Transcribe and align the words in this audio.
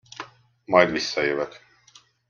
Majd 0.65 0.91
visszajövök. 0.91 1.55